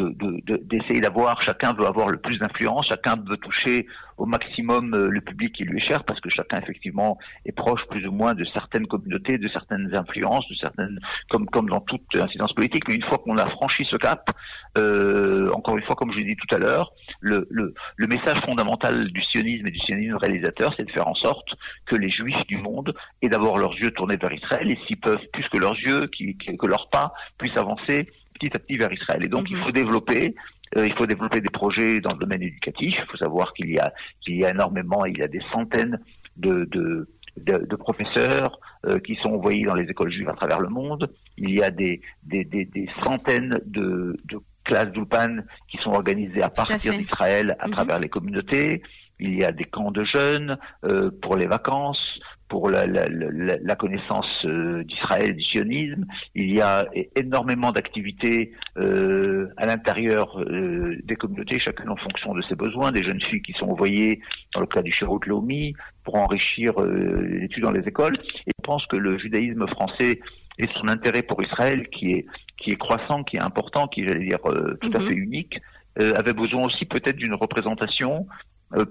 d'essayer 0.64 1.00
d'avoir, 1.00 1.42
chacun 1.42 1.74
veut 1.74 1.86
avoir 1.86 2.10
le 2.10 2.18
plus 2.18 2.38
d'influence, 2.38 2.88
chacun 2.88 3.16
veut 3.28 3.38
toucher 3.38 3.88
au 4.18 4.26
maximum 4.26 4.94
euh, 4.94 5.10
le 5.10 5.22
public 5.22 5.54
qui 5.54 5.64
lui 5.64 5.78
est 5.78 5.82
cher, 5.82 6.04
parce 6.04 6.20
que 6.20 6.30
chacun 6.30 6.60
effectivement 6.60 7.18
est 7.46 7.52
proche 7.52 7.82
plus 7.90 8.06
ou 8.08 8.12
moins 8.12 8.34
de 8.34 8.46
certaines 8.46 8.88
communautés, 8.88 9.38
de 9.38 9.48
certaines 9.48 9.94
influences, 9.96 10.48
de 10.50 10.56
certaines, 10.56 11.00
comme 11.30 11.46
comme 11.48 11.70
dans 11.70 11.82
toute 11.82 12.16
incidence 12.16 12.54
politique. 12.54 12.88
Mais 12.88 12.96
une 12.96 13.04
fois 13.04 13.18
qu'on 13.18 13.38
a 13.38 13.48
franchi 13.48 13.86
ce 13.90 13.96
cap, 13.96 14.32
euh, 14.78 15.52
encore 15.54 15.78
une 15.78 15.84
fois, 15.84 15.96
comme 15.96 16.12
je 16.12 16.18
l'ai 16.18 16.26
dit 16.26 16.36
tout 16.36 16.56
à 16.56 16.58
l'heure, 16.58 16.92
le, 17.20 17.48
le, 17.50 17.74
le 17.96 18.08
message 18.08 18.40
fondamental 18.42 19.10
du 19.12 19.22
sionisme 19.22 19.68
et 19.68 19.72
du 19.72 19.80
sionisme 19.80 20.16
réalisateur, 20.16 20.74
c'est 20.78 20.86
de 20.86 20.92
faire 20.92 21.08
en 21.08 21.16
sorte 21.16 21.56
que 21.86 21.96
les 21.96 22.10
juifs 22.10 22.46
du 22.48 22.58
monde 22.58 22.94
aient 23.22 23.30
d'abord 23.30 23.58
leurs 23.58 23.76
yeux 23.76 23.92
tournés 23.92 24.18
vers 24.18 24.34
Israël, 24.34 24.70
et 24.70 24.80
s'ils 24.88 25.00
peuvent, 25.00 25.26
plus 25.34 25.48
que 25.50 25.58
leurs 25.58 25.78
yeux, 25.78 26.06
qui, 26.08 26.38
que 26.38 26.66
leurs 26.66 26.88
pas, 26.88 27.14
puissent 27.38 27.58
avancer 27.58 28.08
petit 28.40 28.56
à 28.56 28.60
petit 28.60 28.78
vers 28.78 28.92
Israël. 28.92 29.22
Et 29.24 29.30
donc, 29.30 29.50
il 29.50 29.58
mhm. 29.58 29.64
faut 29.64 29.72
développer 29.72 30.36
euh, 30.78 30.88
il 30.88 30.94
faut 30.94 31.06
développer 31.06 31.42
des 31.42 31.50
projets 31.50 32.00
dans 32.00 32.14
le 32.14 32.20
domaine 32.20 32.42
éducatif. 32.42 32.96
Il 32.98 33.12
faut 33.12 33.18
savoir 33.18 33.54
qu'il 33.54 33.70
y 33.70 33.80
a 33.80 33.94
qu'il 34.22 34.38
y 34.38 34.46
a 34.46 34.52
énormément, 34.52 35.06
il 35.06 35.18
y 35.18 35.24
a 35.24 35.28
des 35.28 35.42
centaines 35.52 36.00
de, 36.38 36.66
de 36.66 37.08
de, 37.38 37.76
professeurs 37.76 38.60
euh, 38.86 39.00
qui 39.00 39.16
sont 39.16 39.30
envoyés 39.30 39.66
dans 39.66 39.76
les 39.76 39.90
écoles 39.90 40.12
juives 40.12 40.30
à 40.30 40.34
travers 40.34 40.60
le 40.60 40.70
monde. 40.70 41.10
Il 41.38 41.52
y 41.52 41.64
a 41.64 41.72
des, 41.72 42.02
des, 42.24 42.44
des, 42.44 42.66
des 42.66 42.90
centaines 43.04 43.60
de, 43.66 44.16
de 44.26 44.40
classes 44.64 44.92
d'Ulpan 44.92 45.38
qui 45.70 45.78
sont 45.78 45.92
organisées 45.92 46.42
à 46.42 46.50
partir 46.50 46.94
d'Israël 46.94 47.56
à 47.60 47.68
mhm. 47.68 47.74
travers 47.74 48.00
les 48.00 48.10
communautés. 48.10 48.82
Il 49.20 49.36
y 49.36 49.44
a 49.44 49.52
des 49.52 49.66
camps 49.66 49.92
de 49.92 50.04
jeunes 50.04 50.58
euh, 50.84 51.12
pour 51.22 51.36
les 51.36 51.48
vacances 51.48 52.20
pour 52.52 52.70
la, 52.70 52.86
la, 52.86 53.08
la, 53.08 53.56
la 53.62 53.76
connaissance 53.78 54.28
euh, 54.44 54.84
d'Israël, 54.84 55.34
du 55.38 55.42
sionisme. 55.42 56.06
Il 56.36 56.54
y 56.54 56.60
a 56.60 56.86
énormément 57.16 57.72
d'activités 57.72 58.52
euh, 58.78 59.48
à 59.56 59.66
l'intérieur 59.66 60.38
euh, 60.38 60.98
des 61.06 61.16
communautés, 61.16 61.60
chacune 61.60 61.90
en 61.90 61.96
fonction 61.96 62.34
de 62.34 62.42
ses 62.42 62.56
besoins. 62.56 62.92
Des 62.92 63.04
jeunes 63.04 63.22
filles 63.22 63.42
qui 63.42 63.54
sont 63.54 63.70
envoyées, 63.70 64.20
dans 64.54 64.60
le 64.60 64.68
cas 64.68 64.82
du 64.82 64.92
Shirut 64.92 65.26
Lomi, 65.28 65.76
pour 66.04 66.16
enrichir 66.16 66.82
euh, 66.82 67.22
l'étude 67.40 67.64
dans 67.64 67.72
les 67.72 67.88
écoles. 67.88 68.16
Et 68.46 68.52
je 68.58 68.64
pense 68.64 68.86
que 68.88 68.98
le 68.98 69.18
judaïsme 69.18 69.66
français 69.68 70.20
et 70.60 70.66
son 70.76 70.90
intérêt 70.90 71.22
pour 71.22 71.42
Israël, 71.42 71.88
qui 71.88 72.12
est 72.12 72.26
qui 72.58 72.72
est 72.72 72.76
croissant, 72.76 73.24
qui 73.24 73.38
est 73.38 73.42
important, 73.42 73.88
qui 73.88 74.06
j'allais 74.06 74.26
dire 74.26 74.40
tout 74.82 74.92
à 74.94 75.00
mhm. 75.00 75.06
fait 75.08 75.16
unique, 75.16 75.62
avait 75.98 76.34
besoin 76.34 76.66
aussi 76.66 76.86
peut-être 76.86 77.16
d'une 77.16 77.34
représentation 77.34 78.28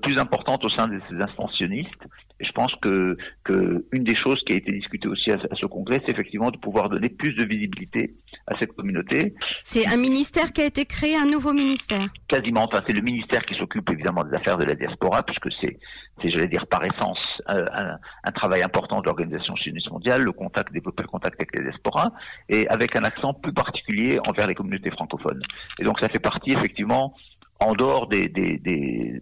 plus 0.03 0.19
importante 0.19 0.65
au 0.65 0.69
sein 0.69 0.89
de 0.89 1.01
ces 1.09 1.17
instances 1.17 1.55
sionistes 1.55 2.05
je 2.41 2.53
pense 2.53 2.75
que, 2.77 3.17
que 3.45 3.85
une 3.93 4.05
des 4.05 4.15
choses 4.15 4.43
qui 4.45 4.55
a 4.55 4.57
été 4.57 4.73
discutée 4.73 5.09
aussi 5.09 5.31
à, 5.31 5.39
ce 5.53 5.67
congrès, 5.67 6.03
c'est 6.05 6.13
effectivement 6.13 6.51
de 6.51 6.57
pouvoir 6.57 6.89
donner 6.89 7.09
plus 7.09 7.35
de 7.35 7.45
visibilité 7.45 8.15
à 8.47 8.59
cette 8.59 8.73
communauté. 8.73 9.35
C'est 9.63 9.87
un 9.87 9.97
ministère 9.97 10.53
qui 10.53 10.63
a 10.63 10.65
été 10.65 10.87
créé, 10.87 11.17
un 11.17 11.27
nouveau 11.27 11.53
ministère? 11.53 12.07
Quasiment. 12.29 12.65
Enfin, 12.65 12.83
c'est 12.87 12.95
le 12.95 13.03
ministère 13.03 13.45
qui 13.45 13.55
s'occupe 13.55 13.91
évidemment 13.91 14.25
des 14.25 14.35
affaires 14.35 14.57
de 14.57 14.65
la 14.65 14.75
diaspora, 14.75 15.23
puisque 15.23 15.53
c'est, 15.61 15.79
c'est 16.21 16.29
j'allais 16.29 16.49
dire 16.49 16.67
par 16.67 16.85
essence, 16.85 17.19
euh, 17.51 17.67
un, 17.73 17.99
un, 18.25 18.33
travail 18.33 18.63
important 18.63 19.01
de 19.01 19.07
l'Organisation 19.07 19.55
sioniste 19.57 19.91
mondiale, 19.91 20.23
le 20.23 20.33
contact, 20.33 20.73
développer 20.73 21.03
le 21.03 21.09
contact 21.09 21.37
avec 21.39 21.55
les 21.57 21.63
diasporas, 21.63 22.11
et 22.49 22.67
avec 22.69 22.97
un 22.97 23.05
accent 23.05 23.35
plus 23.35 23.53
particulier 23.53 24.19
envers 24.27 24.47
les 24.47 24.55
communautés 24.55 24.91
francophones. 24.91 25.43
Et 25.79 25.85
donc 25.85 26.01
ça 26.01 26.09
fait 26.09 26.19
partie 26.19 26.53
effectivement 26.53 27.15
en 27.61 27.75
dehors 27.75 28.09
des, 28.09 28.29
des, 28.29 28.57
des 28.57 29.21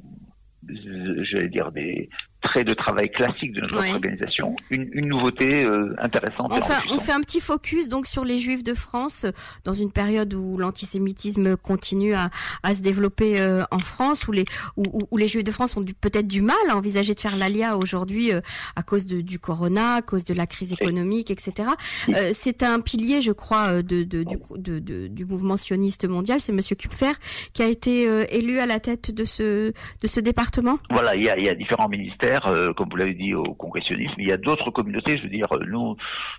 j'allais 0.68 1.48
dire 1.48 1.72
des, 1.72 2.08
trait 2.40 2.64
de 2.64 2.72
travail 2.74 3.10
classique 3.10 3.52
de 3.52 3.60
notre 3.62 3.94
organisation, 3.94 4.54
une, 4.70 4.88
une 4.92 5.08
nouveauté 5.08 5.64
euh, 5.64 5.94
intéressante. 5.98 6.52
Enfin, 6.52 6.78
on 6.90 6.98
fait 6.98 7.12
un 7.12 7.20
petit 7.20 7.40
focus 7.40 7.88
donc 7.88 8.06
sur 8.06 8.24
les 8.24 8.38
Juifs 8.38 8.62
de 8.62 8.74
France 8.74 9.26
dans 9.64 9.74
une 9.74 9.90
période 9.90 10.32
où 10.34 10.56
l'antisémitisme 10.56 11.56
continue 11.56 12.14
à, 12.14 12.30
à, 12.62 12.74
se 12.74 12.80
développer 12.80 13.40
euh, 13.40 13.64
en 13.72 13.80
France, 13.80 14.28
où 14.28 14.32
les 14.32 14.44
où, 14.76 15.06
où, 15.10 15.16
les 15.16 15.26
Juifs 15.26 15.44
de 15.44 15.50
France 15.50 15.76
ont 15.76 15.84
peut-être 16.00 16.28
du 16.28 16.40
mal 16.40 16.56
à 16.68 16.76
envisager 16.76 17.14
de 17.14 17.20
faire 17.20 17.36
l'ALIA 17.36 17.76
aujourd'hui 17.76 18.32
euh, 18.32 18.40
à 18.76 18.82
cause 18.82 19.06
de, 19.06 19.20
du 19.20 19.40
corona, 19.40 19.94
à 19.94 20.02
cause 20.02 20.22
de 20.22 20.34
la 20.34 20.46
crise 20.46 20.72
économique, 20.72 21.30
etc. 21.30 21.70
C'est 22.32 22.62
un 22.62 22.80
pilier, 22.80 23.20
je 23.20 23.32
crois, 23.32 23.82
de, 23.82 24.02
de, 24.04 24.22
du, 24.22 24.36
de, 24.56 25.06
du 25.08 25.24
mouvement 25.24 25.56
sioniste 25.56 26.06
mondial. 26.08 26.40
C'est 26.40 26.52
Monsieur 26.52 26.76
Kupfer 26.76 27.12
qui 27.52 27.62
a 27.62 27.66
été 27.66 28.04
élu 28.30 28.58
à 28.60 28.66
la 28.66 28.80
tête 28.80 29.10
de 29.10 29.24
ce 29.24 29.72
de 30.02 30.06
ce 30.06 30.20
département. 30.20 30.78
Voilà, 30.90 31.16
il 31.16 31.24
y 31.24 31.30
a, 31.30 31.38
il 31.38 31.44
y 31.44 31.48
a 31.48 31.54
différents 31.54 31.88
ministères 31.88 32.37
euh, 32.46 32.72
comme 32.72 32.88
vous 32.90 32.96
l'avez 32.96 33.14
dit, 33.14 33.34
au 33.34 33.54
congressionnisme. 33.54 34.14
Il 34.18 34.28
y 34.28 34.32
a 34.32 34.36
d'autres 34.36 34.70
communautés, 34.70 35.16
je 35.18 35.22
veux 35.24 35.28
dire, 35.28 35.48
nous, 35.66 35.96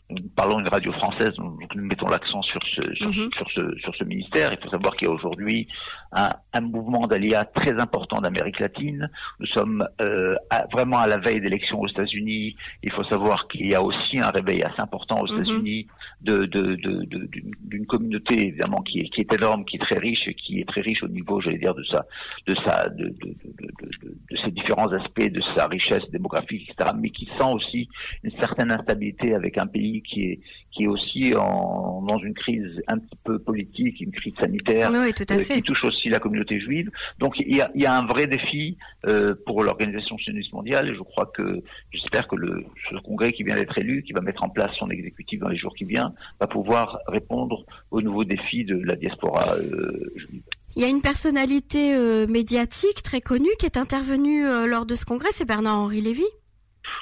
nous 0.10 0.30
parlons 0.36 0.58
d'une 0.58 0.68
radio 0.68 0.92
française, 0.94 1.32
nous, 1.38 1.58
mettons 1.76 2.08
l'accent 2.08 2.42
sur 2.42 2.60
ce, 2.76 2.94
sur, 2.96 3.08
mhm. 3.08 3.30
ce, 3.56 3.78
sur 3.80 3.96
ce 3.96 4.04
ministère. 4.04 4.52
Il 4.54 4.64
faut 4.64 4.70
savoir 4.70 4.96
qu'il 4.96 5.08
y 5.08 5.12
a 5.12 5.14
aujourd'hui 5.14 5.68
un, 6.12 6.30
un, 6.54 6.62
mouvement 6.62 7.08
d'ALIA 7.08 7.46
très 7.46 7.80
important 7.80 8.22
d'Amérique 8.22 8.60
latine. 8.60 9.10
Nous 9.40 9.48
sommes 9.48 9.88
euh, 10.02 10.36
vraiment 10.72 11.00
à 11.00 11.08
la 11.08 11.18
veille 11.18 11.42
d'élections 11.42 11.80
aux 11.80 11.88
États-Unis. 11.88 12.56
Il 12.84 12.92
faut 12.92 13.04
savoir 13.04 13.48
qu'il 13.48 13.70
y 13.70 13.76
a 13.76 13.84
aussi 13.84 14.20
un 14.20 14.30
réveil 14.30 14.64
assez 14.64 14.82
important 14.82 15.22
aux 15.22 15.28
mhm. 15.28 15.42
États-Unis 15.42 15.88
de, 16.22 16.46
de, 16.46 16.76
de, 16.76 17.30
d'une 17.62 17.86
communauté 17.86 18.48
évidemment 18.48 18.82
qui 18.82 19.00
est, 19.00 19.10
qui 19.10 19.22
est 19.22 19.34
énorme, 19.34 19.64
qui 19.66 19.78
est 19.78 19.80
très 19.80 19.98
riche, 19.98 20.30
qui 20.36 20.60
est 20.60 20.68
très 20.68 20.82
riche 20.82 21.04
au 21.04 21.08
niveau, 21.08 21.40
j'allais 21.40 21.58
dire, 21.58 21.74
de 21.74 21.84
sa, 21.84 22.06
de 22.48 22.56
sa, 22.56 22.90
de, 22.90 23.06
de, 23.06 23.36
de, 23.60 24.18
de, 24.32 24.38
ses 24.38 24.52
différents 24.52 24.92
aspects, 24.92 25.30
de 25.30 25.42
sa 25.56 25.68
richesse 25.68 25.79
démographique, 26.12 26.70
etc., 26.70 26.92
mais 26.98 27.10
qui 27.10 27.26
sent 27.38 27.52
aussi 27.52 27.90
une 28.24 28.32
certaine 28.40 28.72
instabilité 28.72 29.34
avec 29.34 29.58
un 29.58 29.68
pays 29.68 30.02
qui 30.02 30.22
est, 30.24 30.40
qui 30.72 30.84
est 30.84 30.88
aussi 30.88 31.34
en, 31.36 32.02
dans 32.02 32.20
une 32.20 32.34
crise 32.34 32.82
un 32.88 32.98
petit 32.98 33.18
peu 33.24 33.40
politique, 33.40 34.00
une 34.02 34.12
crise 34.12 34.36
sanitaire, 34.36 34.92
oui, 34.94 35.14
tout 35.14 35.26
à 35.30 35.36
euh, 35.36 35.40
fait. 35.40 35.56
qui 35.56 35.64
touche 35.64 35.84
aussi 35.84 36.10
la 36.10 36.20
communauté 36.20 36.60
juive. 36.60 36.90
Donc 37.20 37.40
il 37.40 37.56
y 37.56 37.62
a, 37.62 37.72
il 37.76 37.82
y 37.82 37.86
a 37.86 37.94
un 37.98 38.06
vrai 38.06 38.28
défi 38.28 38.78
euh, 39.06 39.36
pour 39.46 39.64
l'organisation 39.64 40.18
sioniste 40.18 40.54
mondiale, 40.54 40.90
et 40.90 40.96
je 40.96 41.02
crois 41.02 41.26
que 41.28 41.64
j'espère 41.92 42.28
que 42.28 42.36
le 42.36 42.66
ce 42.90 42.96
congrès 42.98 43.32
qui 43.32 43.44
vient 43.44 43.56
d'être 43.56 43.78
élu, 43.78 44.04
qui 44.04 44.14
va 44.14 44.22
mettre 44.22 44.44
en 44.44 44.50
place 44.50 44.72
son 44.78 44.90
exécutif 44.90 45.40
dans 45.40 45.50
les 45.50 45.58
jours 45.58 45.76
qui 45.76 45.86
viennent, 45.86 46.14
va 46.40 46.48
pouvoir 46.48 47.00
répondre 47.08 47.66
aux 47.92 48.02
nouveaux 48.02 48.24
défis 48.26 48.66
de 48.66 48.80
la 48.84 48.96
diaspora 48.96 49.56
euh, 49.56 50.14
juive. 50.16 50.44
Il 50.76 50.82
y 50.82 50.86
a 50.86 50.88
une 50.88 51.02
personnalité 51.02 51.96
euh, 51.96 52.28
médiatique 52.28 53.02
très 53.04 53.22
connue 53.22 53.50
qui 53.60 53.66
est 53.66 53.78
intervenue 53.78 54.48
euh, 54.48 54.66
lors 54.68 54.86
de 54.86 54.96
ce 54.96 55.04
congrès, 55.04 55.30
c'est 55.34 55.46
Bernard-Henri 55.46 56.02
Lévy. 56.02 56.26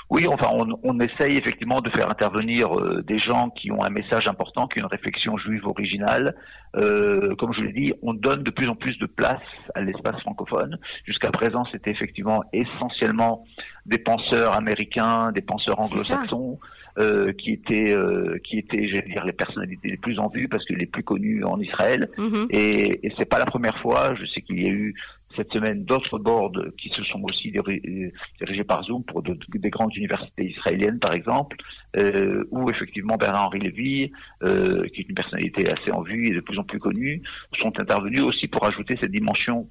Oui, 0.10 0.26
enfin, 0.28 0.50
on, 0.54 0.80
on, 0.84 1.00
essaye 1.00 1.38
effectivement 1.38 1.82
de 1.82 1.90
faire 1.90 2.10
intervenir 2.10 2.78
euh, 2.78 3.04
des 3.04 3.18
gens 3.18 3.50
qui 3.50 3.72
ont 3.72 3.84
un 3.84 3.90
message 3.90 4.28
important, 4.28 4.68
qui 4.68 4.80
ont 4.80 4.86
une 4.86 4.92
réflexion 4.92 5.38
juive 5.38 5.68
originale. 5.68 6.36
Euh, 6.76 7.36
comme 7.36 7.54
je 7.54 7.62
l'ai 7.62 7.74
dit, 7.74 7.94
on 8.02 8.14
donne 8.14 8.44
de 8.44 8.52
plus 8.52 8.68
en 8.68 8.76
plus 8.76 8.98
de 9.00 9.06
place 9.06 9.42
à 9.76 9.82
l'espace 9.82 10.20
francophone. 10.22 10.78
Jusqu'à 11.06 11.32
présent, 11.32 11.66
c'était 11.72 11.92
effectivement 11.92 12.44
essentiellement 12.54 13.46
des 13.86 13.98
penseurs 13.98 14.56
américains, 14.56 15.32
des 15.32 15.42
penseurs 15.42 15.80
anglo-saxons. 15.80 16.60
Euh, 17.00 17.32
qui 17.32 17.52
étaient 17.52 17.94
euh, 17.94 18.40
qui 18.44 18.58
étaient 18.58 18.88
j'allais 18.88 19.08
dire 19.08 19.24
les 19.24 19.32
personnalités 19.32 19.88
les 19.88 19.98
plus 19.98 20.18
en 20.18 20.30
vue 20.30 20.48
parce 20.48 20.66
que 20.66 20.74
les 20.74 20.88
plus 20.88 21.04
connues 21.04 21.44
en 21.44 21.60
Israël 21.60 22.10
mm-hmm. 22.18 22.48
et, 22.50 23.06
et 23.06 23.14
c'est 23.20 23.26
pas 23.26 23.38
la 23.38 23.46
première 23.46 23.78
fois 23.84 24.16
je 24.16 24.26
sais 24.26 24.42
qu'il 24.42 24.60
y 24.60 24.66
a 24.66 24.72
eu 24.72 24.96
cette 25.38 25.54
semaine 25.54 25.86
d'autres 25.86 26.20
boards 26.20 26.52
qui 26.78 26.90
se 26.90 27.04
sont 27.04 27.24
aussi 27.24 27.52
dirigés 27.52 28.64
par 28.64 28.84
Zoom 28.84 29.04
pour 29.04 29.24
des 29.24 29.70
grandes 29.70 29.96
universités 29.96 30.50
israéliennes, 30.50 31.00
par 31.00 31.14
exemple, 31.14 31.56
euh, 31.96 32.44
où 32.52 32.70
effectivement 32.70 33.16
Bernard-Henri 33.16 33.60
Lévy, 33.60 34.12
euh, 34.44 34.88
qui 34.90 35.02
est 35.02 35.10
une 35.10 35.16
personnalité 35.16 35.72
assez 35.72 35.92
en 35.92 36.02
vue 36.02 36.28
et 36.28 36.32
de 36.32 36.42
plus 36.42 36.58
en 36.60 36.64
plus 36.64 36.80
connue, 36.80 37.22
sont 37.60 37.80
intervenus 37.80 38.22
aussi 38.22 38.48
pour 38.48 38.66
ajouter 38.66 38.98
cette 39.00 39.12
dimension 39.12 39.70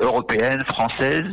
européenne, 0.00 0.64
française 0.64 1.26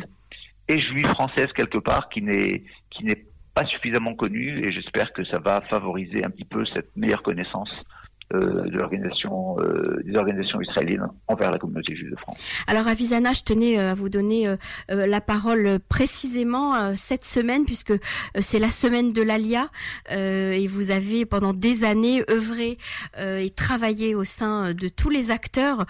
et 0.68 0.80
juive 0.80 1.08
française 1.08 1.48
quelque 1.56 1.78
part 1.78 2.10
qui 2.10 2.22
n'est 2.22 2.64
qui 2.90 3.06
n'est 3.06 3.26
pas 3.54 3.66
suffisamment 3.66 4.16
connue 4.16 4.66
et 4.66 4.72
j'espère 4.72 5.14
que 5.14 5.24
ça 5.24 5.40
va 5.40 5.62
favoriser 5.62 6.26
un 6.26 6.30
petit 6.30 6.44
peu 6.46 6.66
cette 6.66 6.96
meilleure 6.98 7.24
connaissance 7.24 7.70
euh, 7.72 8.05
de 8.40 8.78
l'organisation, 8.78 9.58
euh, 9.60 10.02
des 10.04 10.16
organisations 10.16 10.62
israéliennes 10.62 11.08
envers 11.28 11.52
la 11.52 11.58
communauté 11.58 11.96
juive 11.96 12.12
de 12.12 12.16
France. 12.16 12.38
Alors 12.68 12.88
Avisana, 12.88 13.34
je 13.34 13.44
tenais 13.44 13.80
euh, 13.80 13.92
à 13.92 13.94
vous 13.94 14.10
donner 14.10 14.56
la 14.90 15.22
parole 15.22 15.80
précisément 15.90 16.96
cette 16.96 17.26
semaine 17.26 17.66
puisque 17.66 17.94
c'est 18.40 18.60
la 18.60 18.70
semaine 18.70 19.12
de 19.14 19.22
l'Alia 19.22 19.70
et 20.10 20.68
vous 20.68 20.92
avez 20.92 21.26
pendant 21.26 21.54
des 21.54 21.84
années 21.84 22.24
œuvré 22.30 22.78
et 23.18 23.50
travaillé 23.52 24.16
au 24.16 24.24
sein 24.24 24.74
de 24.74 24.88
tous 24.88 25.10
les 25.10 25.32
acteurs 25.32 25.86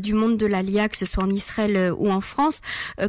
du 0.00 0.14
monde 0.14 0.36
de 0.36 0.46
l'Alia, 0.46 0.88
que 0.88 0.96
ce 0.96 1.06
soit 1.06 1.24
en 1.24 1.30
Israël 1.30 1.92
ou 1.98 2.10
en 2.10 2.20
France. 2.20 2.60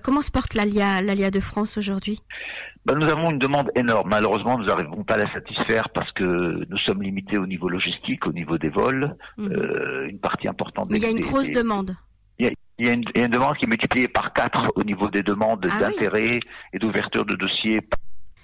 comment 0.03 0.21
se 0.21 0.31
porte 0.31 0.53
l'Alia, 0.53 1.01
l'Alia 1.01 1.31
de 1.31 1.39
France 1.39 1.77
aujourd'hui? 1.77 2.21
Ben, 2.85 2.95
nous 2.95 3.07
avons 3.07 3.29
une 3.29 3.39
demande 3.39 3.71
énorme. 3.75 4.09
Malheureusement, 4.09 4.57
nous 4.57 4.65
n'arrivons 4.65 5.03
pas 5.03 5.15
à 5.15 5.17
la 5.17 5.33
satisfaire 5.33 5.89
parce 5.89 6.11
que 6.13 6.65
nous 6.67 6.77
sommes 6.77 7.03
limités 7.03 7.38
au 7.38 7.45
niveau 7.45 7.69
logistique, 7.69 8.25
au 8.25 8.33
niveau 8.33 8.57
des 8.57 8.69
vols. 8.69 9.15
Mhm. 9.38 9.51
Euh, 9.51 10.07
une 10.09 10.19
partie 10.19 10.47
importante. 10.47 10.89
Mais 10.89 10.97
il 10.97 11.03
y 11.03 11.05
a 11.05 11.11
une 11.11 11.19
grosse 11.19 11.51
demande. 11.51 11.95
Il 12.39 12.88
y, 12.88 12.89
a, 12.89 12.93
une, 12.93 13.03
demande 13.27 13.57
qui 13.57 13.65
est 13.65 13.67
multipliée 13.67 14.07
par 14.07 14.33
quatre 14.33 14.71
au 14.75 14.83
niveau 14.83 15.07
des 15.09 15.21
demandes 15.21 15.67
ah 15.69 15.79
d'intérêt 15.81 16.39
et 16.73 16.79
d'ouverture 16.79 17.23
de 17.23 17.35
dossiers. 17.35 17.81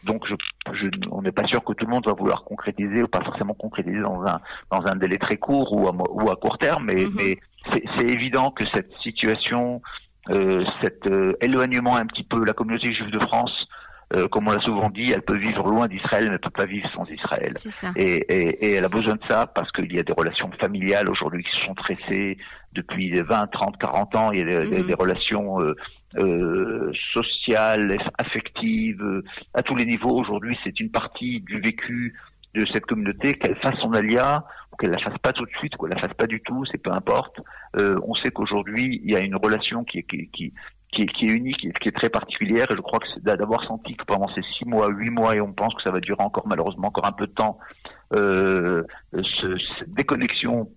Donc, 0.04 0.28
je, 0.28 0.36
je, 0.74 0.90
on 1.10 1.24
n'est 1.24 1.32
pas 1.32 1.48
sûr 1.48 1.64
que 1.64 1.74
tout 1.74 1.86
le 1.86 1.92
monde 1.92 2.06
va 2.06 2.14
vouloir 2.14 2.44
concrétiser 2.44 3.02
ou 3.02 3.08
pas 3.08 3.24
forcément 3.24 3.56
concrétiser 3.56 4.00
dans 4.00 4.22
un 4.22 4.38
dans 4.70 4.86
un 4.86 4.96
délai 4.96 5.18
très 5.18 5.38
court 5.38 5.74
ou 5.74 5.88
à, 5.88 5.92
ou 5.92 6.30
à 6.30 6.36
court 6.36 6.60
terme, 6.60 6.86
mais, 6.86 7.06
mhm. 7.06 7.14
mais 7.16 7.40
c'est 7.72 8.08
évident 8.08 8.52
que 8.52 8.64
cette 8.72 8.92
situation, 9.02 9.82
euh, 10.30 10.64
cet 10.82 11.08
euh, 11.08 11.34
éloignement 11.42 11.96
un 11.96 12.06
petit 12.06 12.24
peu, 12.24 12.46
la 12.46 12.54
communauté 12.54 12.94
juive 12.94 13.10
de 13.10 13.20
France 13.20 13.67
euh, 14.16 14.28
comme 14.30 14.48
on 14.48 14.52
l'a 14.52 14.62
souvent 14.62 14.90
dit, 14.90 15.12
elle 15.12 15.22
peut 15.22 15.38
vivre 15.38 15.68
loin 15.68 15.88
d'Israël, 15.88 16.26
mais 16.26 16.32
ne 16.32 16.38
peut 16.38 16.50
pas 16.50 16.66
vivre 16.66 16.90
sans 16.94 17.06
Israël. 17.10 17.54
Et, 17.98 18.04
et, 18.04 18.68
et, 18.68 18.74
elle 18.76 18.86
a 18.86 18.90
besoin 18.90 19.16
de 19.16 19.24
ça 19.28 19.48
parce 19.48 19.72
qu'il 19.72 19.92
y 19.92 20.00
a 20.00 20.04
des 20.04 20.14
relations 20.14 20.50
familiales 20.60 21.10
aujourd'hui 21.10 21.44
qui 21.44 21.52
se 21.52 21.66
sont 21.66 21.76
tressées 21.76 22.38
depuis 22.74 23.12
20, 23.12 23.48
30, 23.48 23.78
40 23.78 24.16
ans. 24.16 24.32
Il 24.32 24.40
y 24.40 24.54
a 24.54 24.66
des, 24.66 24.84
mhm. 24.84 24.94
relations 24.94 25.62
euh, 25.62 25.76
euh, 26.18 26.92
sociales, 27.14 27.98
affectives, 28.18 29.02
euh, 29.02 29.24
à 29.54 29.62
tous 29.62 29.76
les 29.76 29.86
niveaux. 29.86 30.18
Aujourd'hui, 30.18 30.58
c'est 30.64 30.80
une 30.80 30.90
partie 30.90 31.42
du 31.42 31.60
vécu 31.60 32.16
de 32.56 32.66
cette 32.74 32.86
communauté, 32.86 33.34
qu'elle 33.34 33.58
fasse 33.58 33.78
son 33.80 33.94
alia, 33.94 34.46
ou 34.72 34.78
qu'elle 34.78 34.92
la 34.92 35.00
fasse 35.00 35.18
pas 35.20 35.34
tout 35.34 35.46
de 35.46 35.52
suite, 35.60 35.76
qu'elle 35.76 35.90
la 35.90 36.00
fasse 36.00 36.14
pas 36.14 36.28
du 36.28 36.40
tout, 36.42 36.64
c'est 36.72 36.78
peu 36.78 36.92
importe. 36.92 37.42
Euh, 37.76 38.00
on 38.04 38.14
sait 38.14 38.32
qu'aujourd'hui, 38.32 39.02
il 39.04 39.12
y 39.12 39.16
a 39.16 39.20
une 39.20 39.36
relation 39.36 39.84
qui, 39.84 40.02
qui, 40.04 40.30
qui, 40.30 40.54
qui 40.92 41.04
est, 41.04 41.06
qui 41.06 41.28
est 41.28 41.34
unique, 41.34 41.66
est, 41.66 41.78
qui 41.80 41.90
est 41.90 41.96
très 41.96 42.10
particulière. 42.10 42.68
Et 42.72 42.76
je 42.76 42.82
crois 42.82 43.00
que 43.00 43.20
d'avoir 43.20 43.64
senti 43.66 43.96
que 43.96 44.06
pendant 44.06 44.28
ces 44.30 44.42
six 44.58 44.66
mois, 44.66 44.88
huit 44.90 45.10
mois, 45.10 45.36
et 45.36 45.42
on 45.42 45.54
pense 45.54 45.74
que 45.76 45.82
ça 45.84 45.92
va 45.92 46.00
durer 46.00 46.24
encore 46.24 46.48
malheureusement 46.48 46.88
encore 46.88 47.06
un 47.06 47.12
peu 47.12 47.28
de 47.28 47.34
temps, 47.34 47.58
euh, 48.14 48.84
ce, 49.14 49.58
cette 49.78 49.92
déconnexion 49.92 50.70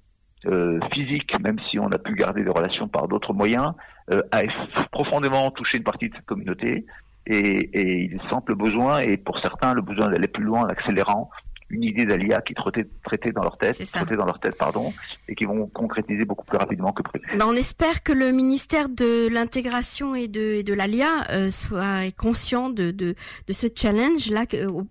euh, 0.46 0.80
physique, 0.92 1.38
même 1.40 1.58
si 1.68 1.78
on 1.78 1.88
a 1.88 1.98
pu 1.98 2.14
garder 2.14 2.42
des 2.42 2.50
relations 2.50 2.88
par 2.88 3.08
d'autres 3.08 3.32
moyens, 3.32 3.72
euh, 4.12 4.22
a 4.32 4.42
profondément 4.90 5.50
touché 5.50 5.78
une 5.78 5.84
partie 5.84 6.08
de 6.08 6.14
cette 6.14 6.26
communauté. 6.26 6.86
Et, 7.26 7.36
et 7.38 8.10
ils 8.10 8.20
sentent 8.28 8.48
le 8.48 8.54
besoin, 8.54 9.00
et 9.00 9.16
pour 9.16 9.38
certains, 9.40 9.74
le 9.74 9.82
besoin 9.82 10.08
d'aller 10.08 10.26
plus 10.26 10.42
loin 10.42 10.62
en 10.62 10.68
accélérant, 10.68 11.30
une 11.70 11.84
idée 11.84 12.04
d'ALIA 12.04 12.40
qui 12.40 12.52
est 12.52 12.84
traitée 13.04 13.32
dans 13.32 13.42
leur 13.42 13.56
tête, 13.58 13.80
traitée 13.92 14.16
dans 14.16 14.26
leur 14.26 14.40
tête, 14.40 14.56
pardon, 14.58 14.92
et 15.28 15.34
qui 15.34 15.44
vont 15.44 15.66
concrétiser 15.66 16.24
beaucoup 16.24 16.44
plus 16.44 16.58
rapidement 16.58 16.92
que 16.92 17.02
prévu. 17.02 17.26
Ben 17.38 17.46
on 17.46 17.54
espère 17.54 18.02
que 18.02 18.12
le 18.12 18.32
ministère 18.32 18.88
de 18.88 19.28
l'intégration 19.32 20.14
et 20.14 20.28
de, 20.28 20.54
et 20.54 20.62
de 20.62 20.74
l'ALIA 20.74 21.30
euh, 21.30 21.50
soit 21.50 22.10
conscient 22.16 22.70
de, 22.70 22.90
de, 22.90 23.14
de 23.46 23.52
ce 23.52 23.66
challenge 23.74 24.30
là 24.30 24.44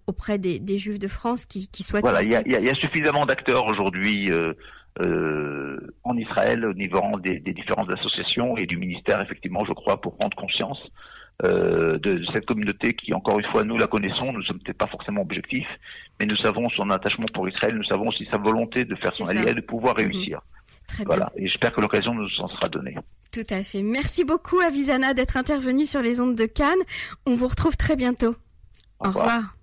auprès 0.07 0.37
des, 0.37 0.59
des 0.59 0.77
Juifs 0.77 0.99
de 0.99 1.07
France 1.07 1.45
qui, 1.45 1.67
qui 1.67 1.83
souhaitent. 1.83 2.03
Voilà, 2.03 2.23
il 2.23 2.31
y 2.31 2.35
a, 2.35 2.41
y 2.41 2.69
a, 2.69 2.75
suffisamment 2.75 3.25
d'acteurs 3.25 3.65
aujourd'hui. 3.67 4.31
Euh, 4.31 4.53
euh, 5.01 5.79
en 6.03 6.17
Israël 6.17 6.65
au 6.65 6.73
niveau 6.73 7.01
des, 7.23 7.39
des, 7.39 7.53
différentes 7.53 7.89
associations 7.89 8.57
et 8.57 8.65
du 8.65 8.75
ministère, 8.75 9.21
effectivement, 9.21 9.63
je 9.63 9.71
crois, 9.71 10.01
pour 10.01 10.17
prendre 10.17 10.35
conscience 10.35 10.79
euh, 11.43 11.97
de, 11.99 12.21
cette 12.33 12.45
communauté 12.45 12.93
qui, 12.93 13.13
encore 13.13 13.39
une 13.39 13.45
fois, 13.45 13.63
nous 13.63 13.77
la 13.77 13.87
connaissons, 13.87 14.33
nous 14.33 14.39
ne 14.39 14.43
sommes 14.43 14.59
peut-être 14.59 14.77
pas 14.77 14.87
forcément 14.87 15.21
objectifs, 15.21 15.69
mais 16.19 16.25
nous 16.25 16.35
savons 16.35 16.69
son 16.69 16.89
attachement 16.89 17.27
pour 17.33 17.47
Israël, 17.47 17.75
nous 17.75 17.83
savons 17.83 18.09
aussi 18.09 18.27
sa 18.29 18.37
volonté 18.37 18.83
de 18.83 18.95
faire 18.95 19.13
son 19.13 19.27
allié, 19.27 19.53
de 19.53 19.61
pouvoir 19.61 19.95
mhm. 19.95 20.01
réussir. 20.01 20.41
Très 20.87 21.05
voilà. 21.05 21.31
Et 21.35 21.47
j'espère 21.47 21.71
que 21.71 21.81
l'occasion 21.81 22.13
nous 22.13 22.27
en 22.39 22.47
sera 22.49 22.67
donnée. 22.67 22.95
Tout 23.31 23.47
à 23.49 23.63
fait. 23.63 23.81
Merci 23.81 24.25
beaucoup, 24.25 24.59
Avisana, 24.59 25.13
d'être 25.13 25.37
intervenue 25.37 25.85
sur 25.85 26.01
les 26.01 26.19
ondes 26.19 26.35
de 26.35 26.45
Cannes. 26.45 26.79
On 27.25 27.35
vous 27.35 27.47
retrouve 27.47 27.77
très 27.77 27.95
bientôt. 27.95 28.35
Au, 28.99 29.07
revoir. 29.07 29.55